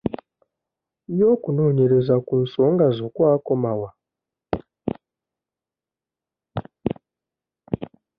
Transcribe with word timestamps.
Ye 1.17 1.25
okunoonyerza 1.33 2.15
ku 2.25 2.33
nsonga 2.43 2.85
zo 2.97 3.07
kwakoma 3.13 3.71
wa? 3.79 3.89